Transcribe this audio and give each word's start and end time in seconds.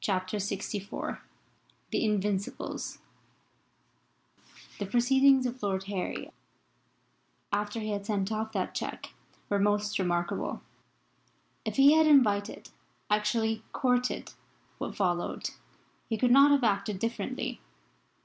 CHAPTER 0.00 0.36
LXIV 0.36 1.18
THE 1.90 2.04
INVINCIBLES 2.04 2.98
THE 4.78 4.86
proceedings 4.86 5.46
of 5.46 5.60
Lord 5.60 5.82
Harry 5.86 6.30
after 7.52 7.80
he 7.80 7.90
had 7.90 8.06
sent 8.06 8.30
off 8.30 8.52
that 8.52 8.72
cheque 8.72 9.14
were 9.48 9.58
most 9.58 9.98
remarkable. 9.98 10.62
If 11.64 11.74
he 11.74 11.94
had 11.94 12.06
invited 12.06 12.68
actually 13.10 13.64
courted 13.72 14.32
what 14.78 14.94
followed 14.94 15.50
he 16.08 16.16
could 16.16 16.30
not 16.30 16.52
have 16.52 16.62
acted 16.62 17.00
differently. 17.00 17.60